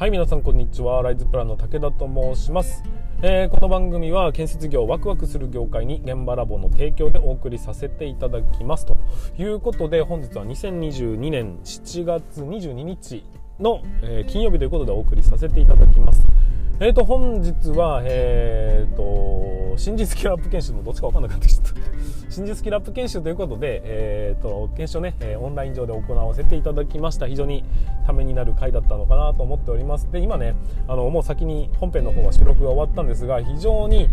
[0.00, 1.02] はい皆さんこんにちは。
[1.02, 2.82] ライズプランの武田と申します、
[3.20, 8.96] えー、この番組は建設業ワクワクする業界に現場ラボの提供でお送りさせていただきますと
[9.36, 13.26] いうことで本日は2022年7月22日
[13.58, 16.24] の、えー、金曜日ということでお送りさせていただきます。
[16.80, 21.62] えーと本日はえーと新実スキルアップ研修のどっちか分かんなかったです
[22.30, 27.26] 真実キルアップ研修ということで、えーと、研修ね、えオンライン上で行わせていただきました。
[27.26, 27.64] 非常に
[28.06, 30.10] ためになる回だったのかなと思っております。
[30.12, 30.54] で今ね
[30.86, 34.08] あのもう先に本編の方は収録が終わったんですが非常に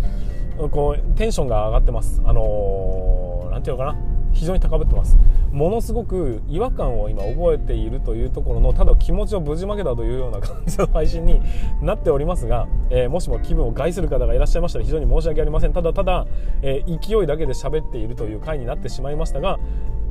[0.72, 2.20] こうテンションが上がってます。
[2.26, 4.17] あのー、ていうのかな。
[4.34, 5.18] 非常に高ぶってます。
[5.52, 11.42] ものすごく違和感を今覚えているというところのただ気持ちをぶちまけたというような感じの配信に
[11.82, 15.74] なっておりますが、 えー、もしも気分を害する方がいらっしゃいましたら非常に申し訳ありません。
[15.74, 16.28] ただただ、
[16.62, 19.60] えー、勢いだけで喋っているという回になってしまいましたが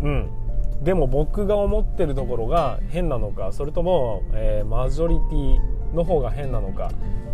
[0.03, 0.29] うん。
[0.83, 6.91] でも僕が思ってるところが変なのかそれとも、えー、マジョリティの方が変なのか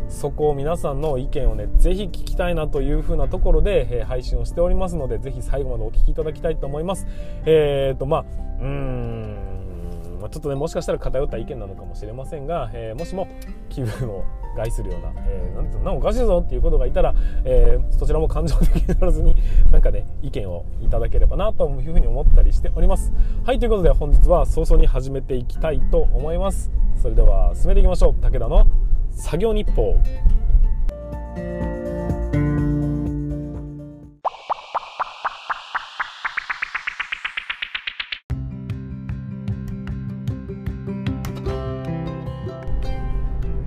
[0.09, 7.07] そこを皆さんの意見をねぜひ聞きたいなというふうなところで、えー、配信をしておりますのでぜひ最後までお聞きいただきたいと思います。
[7.47, 8.25] えっ、とまあ
[8.61, 9.53] うーん、
[10.31, 13.27] ちょっとねもしかしたら偏った意見なのかもしれませんが、えー、もしも
[13.69, 14.25] 気分を
[14.57, 19.35] 害するような、えー、なんていうのおかしいぞっていうことがいたら、えー、そちらも感情的にならずに
[19.73, 23.13] なんかね意見をいただければなというふうに思ったりしております。
[23.45, 26.71] はいということで本日は早々に始めていきたいと思います。
[27.03, 28.23] それでは進めていきましょう。
[28.23, 28.65] 武田の
[29.11, 29.97] 作業日報。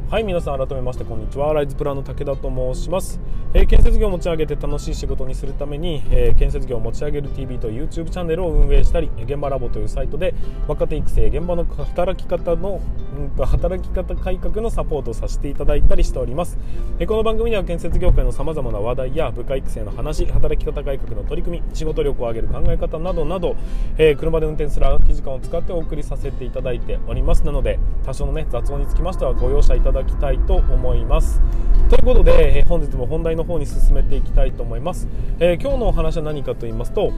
[0.10, 1.52] はい皆さん改めましてこんにちは。
[1.52, 3.20] ライズプランの武田と申します、
[3.54, 10.34] えー、建設業を持ち上げて楽しい仕事にするために、えー、建設業を持ち上げる TV と YouTube チャンネルを運営したり現場ラボというサイトで
[10.70, 12.80] 若手育成現場の働き方の、
[13.16, 16.58] うんと、働き方改革のサポートをさせていただいたりしております、
[17.00, 23.56] え、この番組では建設業界のさまざまな話題や部下育成の話働き方改革の取り組み仕事力を上げる考え方などなど、
[23.98, 27.46] えー、車で運転する空き時間を使ってお送りさせていただいております。
[27.46, 31.42] なので多少のね雑音につきましてはご容赦いただきたいと思います。
[31.90, 35.08] ということで、えー、本日も本題の方に進めていきたいと思います、
[35.40, 37.14] えー、今日のお話は何かと言いますと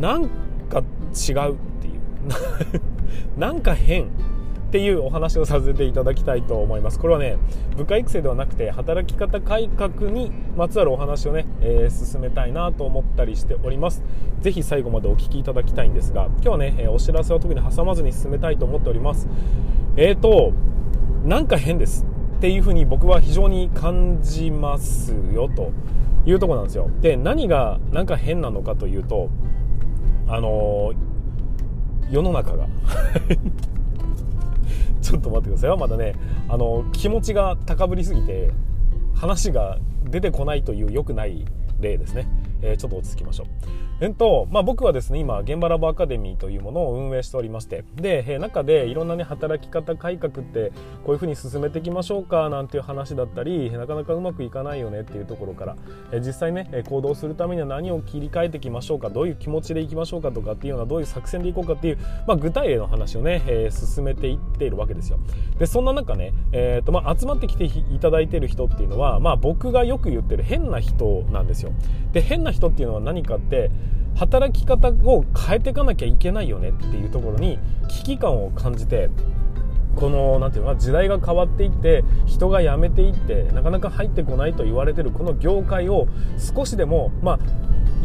[0.00, 0.28] なん
[0.68, 2.00] か違うっていう。
[3.38, 4.10] なんか変。
[4.72, 6.98] っていうお話をさせていただきたいと思います。
[6.98, 7.36] これはね
[7.76, 14.02] 部下育成ではなくて働き方改革にまつわるお話をね、えー、進めたいなと思ったりしております。
[14.40, 19.28] ぜひ最後までお聞きいただきたいんですが今日はねお知らせは特に挟まずに進めたいと思っております。
[19.96, 20.54] えーと
[21.26, 22.06] なんか変です。
[22.38, 25.70] っていうふうに僕は非常に感じますよと
[26.24, 26.88] いうとこなんですよ。
[27.02, 29.28] で何がなんか変なのかというと
[30.28, 30.94] あの
[32.10, 32.68] 世の中が。
[35.02, 36.14] ちょっと待ってくださいまだね。
[36.48, 38.50] あの気持ちが高ぶりすぎて
[39.14, 41.44] 話が出てこないという良くない
[41.80, 42.26] 例ですね、
[42.62, 43.46] えー、ちょっと落ち着きましょう。
[44.00, 47.84] えっとまあ、僕はですね今現場ラボアカデミーというものを運営しておりまして。
[47.94, 50.72] で、え中でいろんなね働き方改革って
[51.04, 55.76] こういうふうに進めていきましょうかなんていう話だったりなかなかうまくいかないよねっていうところから、
[56.12, 65.18] え実際ね行動するためには何を切り替えていきましょうかどういう気持ちでいきましょうかとかっていうようなどういう作戦でいこうかっていう、まあ、具体例の話をね、え進めていっているわけですよ。
[65.58, 71.72] でそんな中ね、えーとまあ、集まってきていただいている人っていうのは、まあ、僕がよく言ってる変な人なんですよ。
[72.12, 73.70] で変な人っていうのは何かって
[74.14, 77.58] 働き方を変えていかなきゃいけないよねっていうところに
[77.88, 79.10] 危機感を感じて
[79.96, 86.08] この何て言うのか時代が変わっていって人が辞めていってなかなか入ってこないと言われてるこの業界を
[86.38, 87.38] 少しでもまあ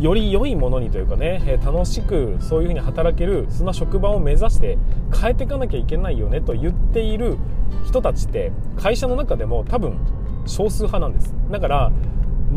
[0.02, 4.78] より良いものにというかね楽しくそういうふうに働けるそんな職場を目指して
[5.20, 7.38] 変えていかなきゃいけないよねと言っている
[7.86, 9.98] 人たちって会社の中でも多分
[10.46, 11.34] 少数派なんです。
[11.52, 11.92] だから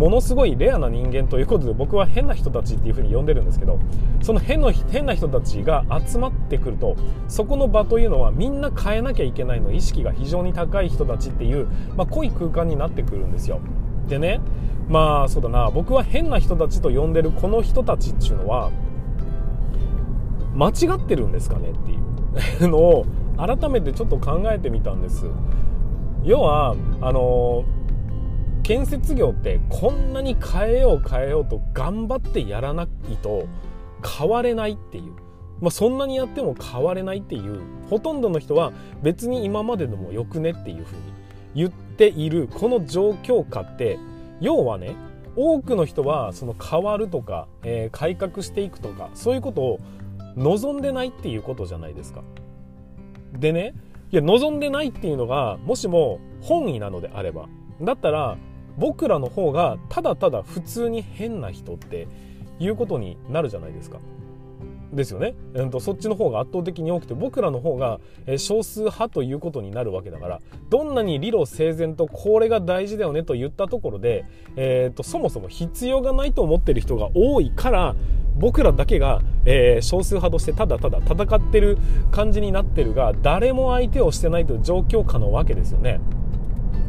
[0.00, 3.78] ものすごいレアな人間ということで僕は変な人たちっていうふうに呼んでるんですけど
[4.22, 6.96] その変の変な人たちが集まってくると
[7.28, 13.60] そこの場というのはみんな変えなきゃいけないの意識が非常に高い人たちっていう、まあ、濃い空間になってくるんですよ。
[14.08, 14.40] でね
[14.88, 18.70] まあそうだな僕は変な人たちと呼んでるこの人たちっていうのは
[20.54, 23.04] 間違ってるんですかねっていうのを
[23.36, 25.26] 改めてちょっと考えてみたんです。
[26.24, 27.79] 要はあのー
[28.70, 33.48] 建設業ってこんなに変えよう変えようと頑張ってやらないと
[34.16, 35.12] 変われないっていう、
[35.60, 37.62] まあ、そんなにやっても変われないっていう。
[37.90, 38.72] ほとんどの人は
[39.02, 41.02] 別に今まででもよくねっていうふうに
[41.52, 42.46] 言っている。
[42.46, 43.98] この状況下って
[44.40, 44.94] 要はね
[45.34, 49.80] 多くの人はその変わるとか、えー、改革していくとかそういうことを
[50.36, 52.22] 望んでないっていうことじゃないですか。
[53.32, 53.74] でね
[54.12, 57.48] いや望んでないっていうのがもしも本意なのであれば
[57.82, 58.38] だったら
[58.78, 62.08] 僕らの方がただただ普通に変な人って
[62.58, 63.98] いうことになるじゃないですか。
[64.92, 68.00] ですよね、えーと、そっちの方が圧倒的に多くて僕らの方が、
[68.38, 74.24] 少数派ということになるわけだからどんなに理路整然とこれが大事だよねと言ったところで、
[74.56, 77.94] えーと、そもそも必要がないと思ってる人が多いから
[78.36, 81.78] 僕らだけが、えー、少数派としてただただ戦ってる
[82.10, 86.00] 感じになってるが誰も相手をしてないという状況下のわけですよね。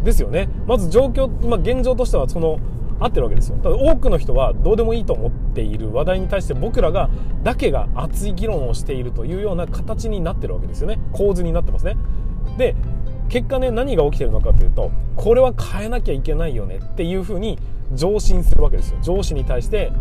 [0.04, 0.50] ですよね。
[0.68, 2.60] まず状況、まあ、現状としてはその
[3.00, 3.58] 合ってるわけですよ。
[3.58, 7.10] ただ多くの人はどうでもいいと思っている話題に対して僕らが
[7.44, 11.00] だけが熱い議論をしているというような形になってるわけですよね。
[11.12, 11.98] 構図になってますね。
[12.58, 12.76] で、
[13.30, 17.58] 結果ね、何が起きてるのかというと、これは変えなきゃいけないよねっていうふうに
[17.94, 18.98] 上申するわけですよ。
[19.02, 19.92] 上司に対して、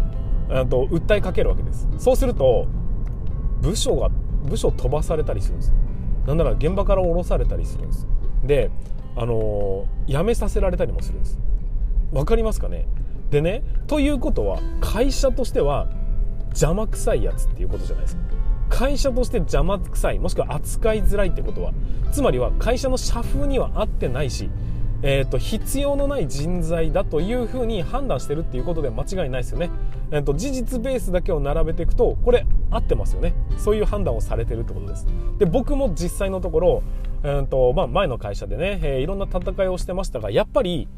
[0.69, 1.89] と訴えかけるわけです。
[1.97, 2.67] そうすると、
[3.63, 4.11] 部署が、
[4.45, 5.73] 部署飛ばされたりするんです。
[6.27, 8.07] なんなら現場から降ろされたりするんです。
[8.45, 8.71] で、
[9.21, 11.39] あの、辞めさせられたりもするんです。
[12.11, 12.87] 分かりますかね？
[13.31, 15.89] でねということは会社としては
[16.49, 18.23] 邪魔くさいやつっていうことじゃないですか。
[18.71, 21.73] 会社として邪魔くさいもしくは扱いづらいってことは。
[22.13, 24.49] つまりは会社の社風には合ってないし、
[25.03, 29.71] えーと、必要のない人材だというふうに判断してるっていうことで間違いないですよね、
[30.11, 33.35] えーと、事実ベースだけを並べていくとこれ合ってますよね。
[33.59, 35.07] そういう判断をされてるってことです。
[35.39, 36.83] で僕も実際のところ、
[37.23, 40.89] えーとまあ、前の会社でね、えー、いろんな戦いをしてましたがやっぱり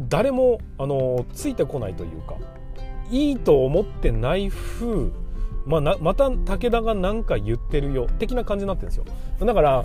[0.00, 2.36] 誰もあのついてこないというか
[3.10, 5.10] いいと思ってない風
[5.64, 9.04] まあ、また武田が何か言ってるよ的な感じになってるんですよ。
[9.46, 9.84] だから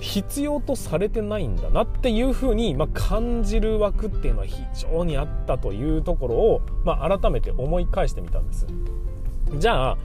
[0.00, 8.66] 必要とされてないんだなっていうふうに、まあ、感じる枠っていうのは非常にあったというところを、まあ、改めて思い返してみたんです。
[9.58, 9.98] じゃあ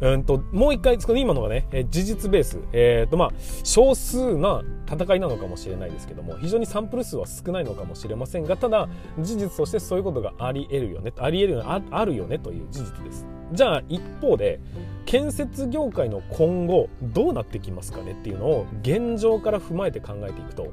[0.00, 3.32] うんともう一回今のがね、事実ベース、えーとまあ、
[3.62, 8.88] 少数な戦いなのかもしれないですけども非常にサンプル数は少ないのかもしれませんがただ
[9.18, 13.26] 事実としてそういうことがあり得るよねあり得るよねあるよねという事実です。
[13.52, 14.60] じゃあ一方で
[15.06, 20.72] 建設業界の今後どうなってきますかねっていうのを現状から踏まえて考えていくと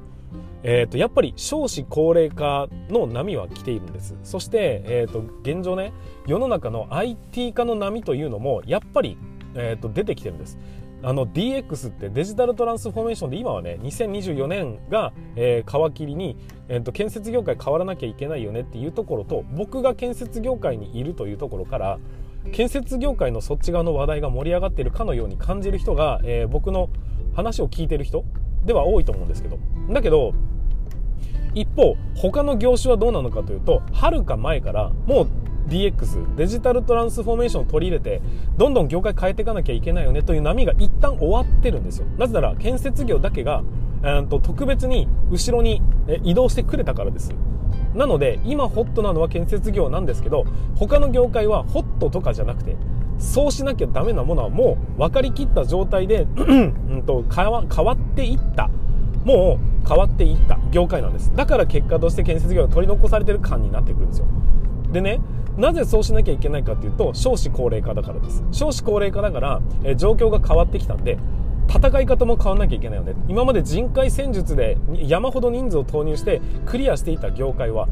[0.63, 4.15] えー、とやっぱり少子高齢化の波は来ているんです。
[4.23, 5.91] そして、えー、と現状ね
[6.27, 9.17] 世の中の IT 化の波というのもやっぱり、
[9.55, 10.57] えー、と出てきてるんです。
[11.03, 16.37] あの DX ってデジタルトランスフォーメーションで今はね2024年が、えー、皮切りに、
[16.69, 21.99] えーと、建設業界変わらなきゃいけないよねっていうところと僕が建設業界にいるというところから
[22.51, 26.89] 建設業界のそっち側の話題が盛り上がっているかのように感じる人が、えー、僕の
[27.33, 28.23] 話を聞いてる人
[28.65, 29.57] では多いと思うんですけど。
[29.89, 30.33] だけど
[31.53, 35.27] 一方他の業種はどうなのかというとはるか前からもう
[35.67, 38.21] DX デジタルトランスフォーメーションを取り入れて
[38.57, 42.07] どんどん業界変えていかなきゃいけないよねという波が一旦終わってるんですよ。
[42.17, 43.63] なぜなら建設業だけが、
[44.03, 45.81] えー、と特別に後ろに
[46.23, 47.33] 移動してくれたからです。
[47.95, 52.75] なので今ホットなのは建設業なんですけど他の業界はホットとかじゃなくて
[53.21, 57.63] そうしなきゃダメなものはもう分かりきった状態でうんと変わ
[57.93, 58.69] っていった。
[59.23, 60.59] もう変わっていった。
[60.71, 61.31] 業界なんです。
[61.35, 64.25] だから結果として建設業が取り残されてる感になってくるんですよ。
[64.91, 65.21] でね
[65.57, 68.43] なぜそうしなきゃいけないかっていうと少子高齢化だからです。
[68.51, 71.17] 少子高齢化だから、え状況が変わってきたんで
[71.69, 73.13] 戦い方も変わんなきゃいけないよね。
[73.27, 77.87] 今まで人海戦術で山ほど人数を投入してクリアしていた業界は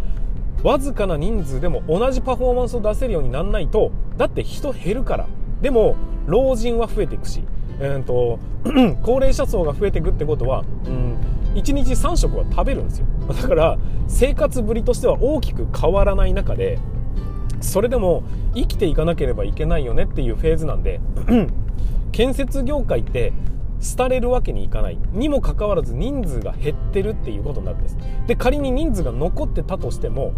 [0.64, 5.28] わずかな人数でも同じパフォーマンスを出せるようにならないとだって人減るから。
[5.62, 7.44] でも老人は増えていくし、
[7.80, 8.40] えーと、
[9.04, 11.18] 高齢者層が増えていくってことは、うん、
[11.56, 13.06] 1日3食は食べるんですよ。
[13.28, 16.80] だから生活ぶりとしては大きく変わらない中で
[17.62, 18.24] それでも
[18.56, 21.02] 生きていかなければいけないよねっていうフェーズなんで
[22.12, 23.34] 建設業界って
[23.98, 25.00] 廃れるわけにいかない。
[25.14, 27.98] にもかかわらず人数が減ってるっていうことになるんです。
[28.28, 30.34] で仮に人数が残ってたとしても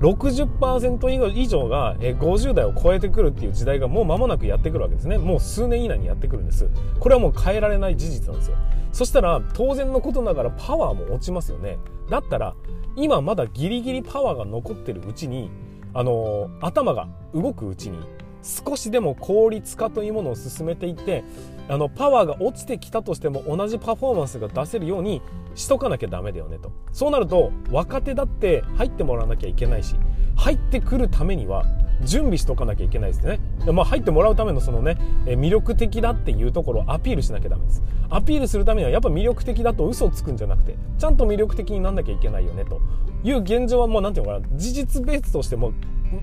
[0.00, 5.18] 60%以上が50代を超えてくるっていう時代がもう間もなくやってくるわけですね。
[5.18, 6.68] もう数年以内にやってくるんです。
[7.00, 8.56] これはもう変えられない事実なんですよ。
[8.92, 11.78] そしたら当然のことながらパワーも落ちますよね。
[12.10, 12.54] だったら
[12.94, 15.50] 今まだギリギリパワーが残ってるうちに
[15.98, 17.98] あの、頭が動くうちに
[18.46, 21.24] 少しでも効率化というものを進めていって
[21.68, 25.20] あのパワーが落ちてきたとしても同じパフォーマンスが出せるように
[25.56, 26.70] しとかなきゃダメだよねと。
[26.92, 29.96] そうなると若手だって入ってもらわなきゃいけないし
[30.36, 31.64] 入ってくるためには
[32.02, 33.40] 準備しとかなきゃいけないですね。
[33.72, 37.82] まあ、入ってもらうためのそのね、魅力的だっていうところをアピールしなきゃダメです。
[38.08, 42.80] アピールするためにはやっぱ魅力的だと嘘をつくんじゃなくて、ちゃんと魅力的になんなきゃいけないよねと
[43.24, 45.72] いう現状はもう何て言うのかな、事実ベースとしても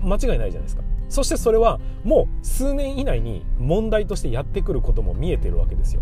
[0.02, 0.82] 間違いないじゃないですか。
[1.08, 6.00] そしてそれはもう数年以内に問題としてやってくることも見えてるわけですよ。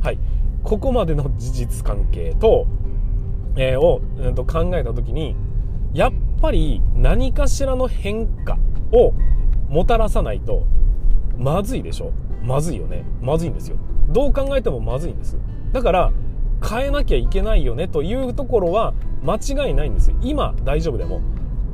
[0.00, 0.18] はい、
[0.62, 2.66] ここまでの事実関係と、
[3.56, 5.36] えー、を、えー、と考えた時に
[5.92, 8.58] やっぱり何かしらの変化
[8.92, 9.12] を
[9.68, 10.64] もたらさないと
[11.38, 12.12] まずいでしょ？
[12.42, 13.04] まずいよね。
[13.22, 13.76] まずいんですよ。
[14.08, 15.36] どう考えてもまずいんです。
[15.72, 16.12] だから
[16.68, 17.88] 変えなきゃいけないよね？
[17.88, 21.20] というところは間違いないんです今大丈夫でも。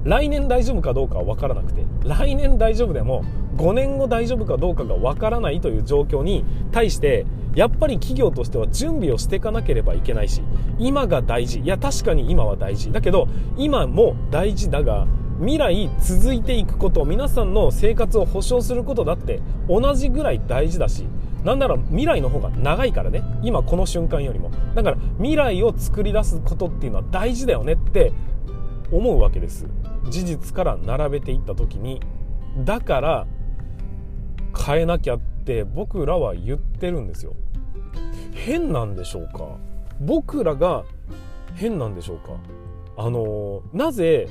[0.05, 1.85] 来年大丈夫かどうかは分からなくて。
[2.05, 3.25] 来年大丈夫でも
[3.57, 10.43] 5年後大丈夫かどうかが分からないという状況に対してやっぱり企業としては準備をしていかなければいけないし
[10.79, 11.59] 今が大事。
[11.59, 12.93] いや確かに今は大事。
[12.93, 15.09] だけど今も大事だが
[15.39, 21.07] 未来続いていくこと皆さんの生活を保障することだって同じぐらい大事だし
[21.45, 23.23] なんなら未来の方が長いからね。
[23.43, 24.51] 今この瞬間よりも。
[24.75, 28.13] だから未来を作り出すことっていうのは大事だよねって
[28.91, 29.67] 思うわけです。
[30.11, 32.01] 事実から並べていった時に。
[32.65, 33.27] だから
[34.59, 37.35] 変えなきゃって僕らは言ってるんですよ。
[38.33, 39.59] 変なんでしょうか？
[40.01, 40.85] 僕らが
[41.55, 42.33] 変なんでしょうか？
[42.97, 44.29] あのなぜ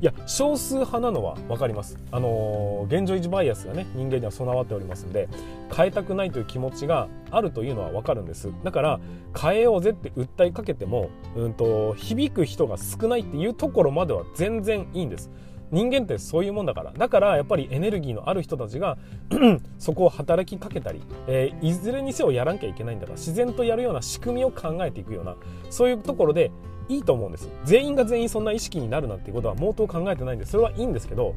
[0.00, 1.98] いや少数派なのは分かります。
[2.10, 5.28] あの現状維持バイアスがね人間には備わっておりますんで
[5.74, 8.50] 変えたくないという気持ちがあるというのは分かるんです。
[8.64, 9.00] だから
[9.38, 15.30] 変えようぜって訴えかけても、うんと、響く人が少ないっていうところまでは全然いいんです。
[15.70, 16.92] 人間ってそういうもんだから。
[16.96, 18.96] だからやっぱりエネルギーのある人たちが
[19.78, 25.36] そこを働きかけたり、えー、いずれにせよやらなきゃいけないんだから自然とやるような仕組みを考えていくような
[25.68, 26.50] そういうところで
[26.90, 27.48] いいと思うんです。
[27.64, 31.34] 全員が全員そんな意識になるなんていうことは毛頭考えてないんでそれはいいんですけど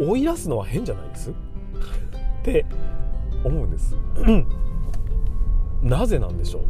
[0.00, 1.30] 追い出すのは変じゃないです？
[2.40, 2.64] って
[3.44, 3.96] 思うんです。
[5.82, 6.62] なぜなんでしょう？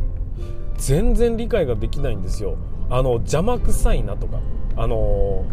[0.77, 2.57] 全然理解ができないんですよ。
[2.91, 4.41] あの邪魔くさいなとか。
[4.75, 5.45] あの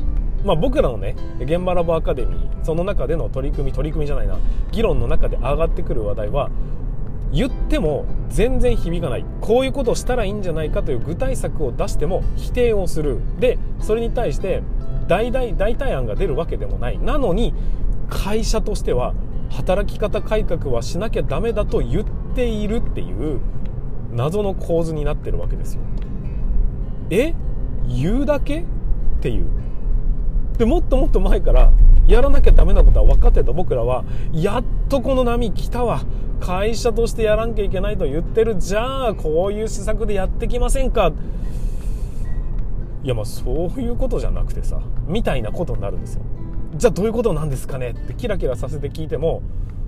[0.43, 4.37] ー、まあ、僕らのね現場ラボアカデミーその中での取り組み取り組みじゃないな。
[4.71, 6.49] 議論の中で上がってくる話題は
[7.31, 9.25] 言っても全然響かない。
[9.41, 13.19] こういうことをしたらいいんじゃないかという具体策を出しても否定をする。
[13.39, 14.63] でそれに対して
[15.07, 16.99] 大々代替案が出るわけでもない。
[16.99, 17.53] なのに
[18.09, 19.13] 会社としては
[19.49, 22.05] 働き方改革はしなきゃダメだと言っ
[22.35, 23.39] ているっていう
[24.11, 25.81] 謎の構図になってるわけですよ。
[27.11, 27.33] え？
[27.87, 28.61] 言うだけ？
[28.61, 28.65] っ
[29.21, 29.45] ていう。
[30.59, 31.71] でもっともっと前から
[32.05, 33.53] やらなきゃダメなことは分かってた。
[33.53, 36.01] 僕らはやっとこの波来たわ。
[36.41, 38.57] 会社としてやらなきゃいけないと言ってる。
[38.57, 41.13] じゃあこういう施策でやってきませんか。
[43.03, 46.23] いやまあそういうことじゃなくてさみたいなことになるんですよ。
[46.75, 47.91] じゃあどういうことなんですかね。
[47.91, 49.41] ってキラキラさせて聞いても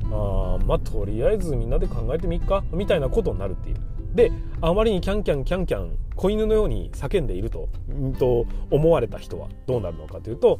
[0.10, 2.64] あまあとりあえずみんなで考えてみっか。
[2.72, 3.76] みたいなことになるっていう。
[4.14, 10.60] であまりにキャンキャンキャンキャン子犬のように叫んでいると,、んと思われた人はどうなるのかというと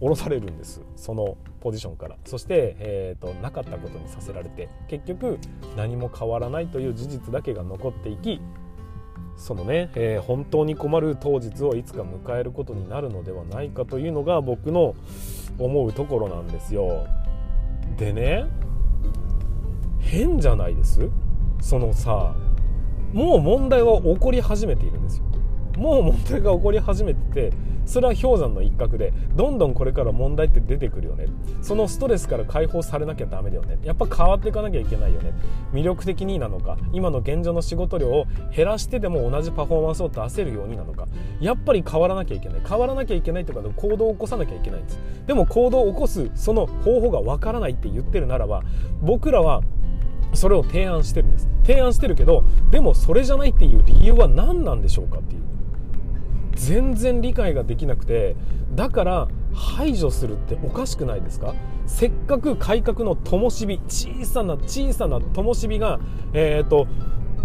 [0.00, 0.82] 降ろされるんです。
[0.96, 2.16] そのポジションから。
[2.24, 5.38] そして、えーと、なかったことにさせられて結局
[5.76, 8.40] 何も変わらないという事実だけが残っていき
[9.36, 14.94] そのね、えー、本当に困る当日をいつか迎えることになるのではないかというのが僕の
[15.58, 17.06] 思うところなんですよ。
[17.96, 18.46] でね
[20.00, 21.08] 変じゃないです。
[21.60, 22.34] そのさ
[23.12, 25.24] もう問題は起こり始めているんですよ。
[25.76, 27.52] もう問題が起こり始めてて
[27.86, 31.26] それは氷山の一角でどんどんこれから問題って出てくるよね。
[31.62, 33.78] そのストレスから解放されなきゃダメだよね。
[33.82, 35.32] やっぱ変わっていかなきゃいけないよね。
[35.72, 41.08] 魅力的になのか今の現状の仕事量を減らしてでも同じパフォーマンスを出せるようになのか。
[41.40, 42.60] やっぱり変わらなきゃいけない。
[42.64, 45.00] 変わらなきゃいけないってことか行動を起こさなきゃいけないんです。
[45.26, 48.62] でも行動を起こすその方法がわからないって言ってるならば
[49.00, 49.62] 僕らは
[50.34, 51.48] それを提案してるんです。
[51.64, 55.42] 提案してるけどでもそれじゃないっていう理由は何なんでしょうかっていう。
[56.54, 58.36] 全然理解ができなくて
[58.74, 61.54] だから排除するっておかしくないですか？
[61.86, 65.98] せっかく改革の灯火小さな小さな灯火が、
[66.32, 66.86] えーと、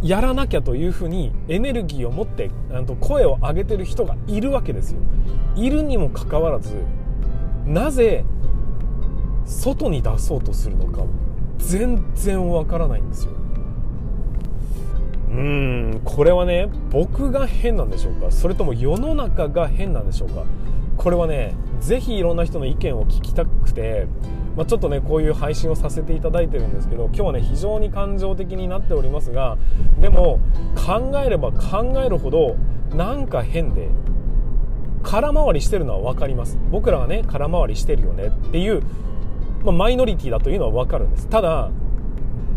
[0.02, 2.52] やらなきゃというふうにエネルギーを持って
[3.00, 5.00] 声を上げてる人がいるわけですよ。
[5.56, 6.76] いるにもかかわらず
[7.66, 8.24] なぜ
[9.46, 11.04] 外に出そうとするのか
[11.58, 13.32] 全然わからないんですよ。
[15.30, 18.32] うんこれはね僕が変なんでしょうか？
[18.32, 20.46] それとも世の中が変なんでしょうか？
[20.98, 24.08] これはねぜひいろんな人の意見を聞きたくて、
[24.56, 29.58] まあ、ちょっとねこういう配信をさせていただいてるんですけど今日はね非常に感情的になっておりますが
[30.00, 30.40] でも
[30.76, 32.56] 考えれば考えるほど
[32.96, 33.90] なんか変で
[35.04, 36.58] 空回りしてるのは分かります。
[36.72, 38.82] 僕らがね空回りしてるよねっていう、
[39.68, 41.28] まあ、マイノリティだというのは分かるんです。
[41.28, 41.70] ただ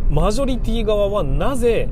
[0.08, 1.88] マジョリティ側はなぜ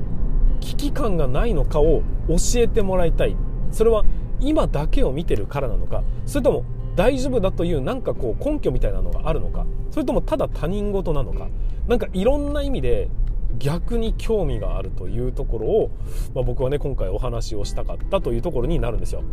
[0.60, 3.36] 危機感がないのかを教えてもらいたい。
[3.72, 4.04] それは
[4.38, 6.04] 今だけを見てるからなのか。
[6.24, 9.66] それとも大丈夫だというなんかこう根拠みたいなのがあるのか。
[9.90, 11.48] それともただ他人事なのか。
[11.88, 13.08] 何かいろんな意味で
[13.58, 15.90] 逆に興味があるというところを、
[16.32, 19.24] まあ、僕はね今回お話をしたかったというところになるんですよ。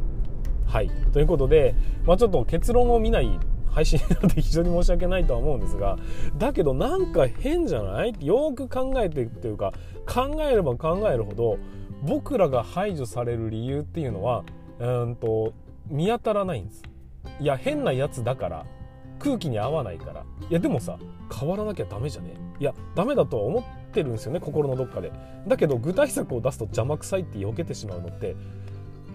[0.66, 0.90] はい。
[1.14, 1.76] ということで、
[2.06, 3.40] まあ、ちょっと結論を見ない
[3.76, 5.98] 配信なので非常に申し訳ないとは思うんですが
[6.38, 8.16] だけどなんか変じゃない？
[8.22, 9.74] よく考えてっていうか
[10.08, 11.58] 考えれば考えるほど
[12.04, 14.46] 僕らが排除される理由っていうのは
[14.80, 15.54] うんと
[15.88, 16.84] 見当たらないんです。
[17.42, 18.66] いや変なやつだから
[19.20, 20.24] 空気に合わないから。
[20.50, 20.98] いやでもさ
[21.38, 22.36] 変わらなきゃダメじゃね？
[22.60, 25.12] いやダメだとは思ってるんですよね心のどっかで。
[25.48, 28.36] だけど具体策を出すと邪魔くさいって避けてしまうのって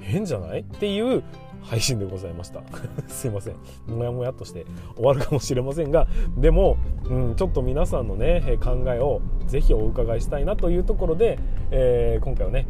[0.00, 0.60] 変じゃない？
[0.60, 1.22] っていう
[1.62, 2.62] 配信でございました。
[3.08, 3.54] すいません。
[3.86, 4.64] もやもやとして
[4.96, 11.38] 終わるかもしれませんがでも、うん、ちょっと皆さんのね考えをぜひお伺いしたいなというところで、
[11.70, 12.66] えー、今回はね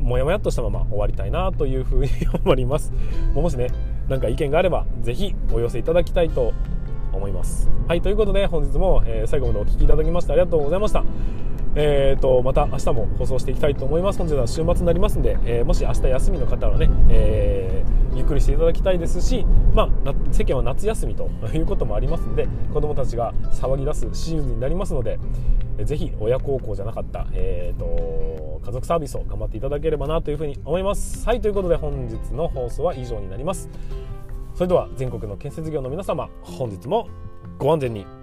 [0.00, 2.10] もやもやっとしたまま終わりたいなというふうに
[2.44, 2.92] 思います。
[3.34, 3.68] もしね
[4.08, 6.52] 何か意見があればぜひお寄せいただきたいと
[7.12, 7.70] 思います。
[7.88, 11.04] はいということで本日も、え、最後までお聴きいただきましてありがとうございました。
[11.76, 25.20] えーと、また明日も放送していきたいと思います本日は週末になりますんで、えー、もし明日休みの方はね、えー、ゆっくりしていただきたいですし、まあ、世間は夏休みということもありますんで子どもたちが騒ぎ出すシーズンになりますので、
[25.78, 31.24] えー、ぜひ親孝行じゃなかった、えーと、家族サービスを頑張っていただければなというふうに思います。
[31.24, 33.68] はいということで本日の放送は以上になります。
[34.54, 37.08] それでは全国の建設業の皆様本日も
[37.58, 38.19] ご安全に。